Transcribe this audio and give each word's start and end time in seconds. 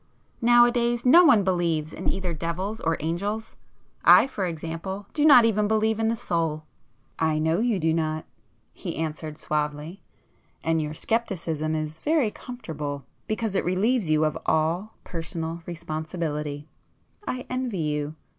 Nowadays 0.41 1.05
no 1.05 1.23
one 1.23 1.43
believes 1.43 1.93
in 1.93 2.09
either 2.11 2.33
devils 2.33 2.79
or 2.79 2.97
angels;—I, 3.01 4.25
for 4.25 4.47
example, 4.47 5.05
do 5.13 5.23
not 5.23 5.45
even 5.45 5.67
believe 5.67 5.99
in 5.99 6.07
the 6.07 6.15
soul." 6.15 6.63
"I 7.19 7.37
know 7.37 7.59
you 7.59 7.77
do 7.77 7.93
not"—he 7.93 8.95
answered 8.95 9.37
suavely—"And 9.37 10.81
your 10.81 10.95
scepticism 10.95 11.75
is 11.75 11.99
very 11.99 12.31
comfortable 12.31 13.05
because 13.27 13.53
it 13.53 13.63
relieves 13.63 14.09
you 14.09 14.25
of 14.25 14.39
all 14.47 14.95
personal 15.03 15.61
responsibility. 15.67 16.67
I 17.27 17.45
envy 17.47 17.77
you! 17.81 18.15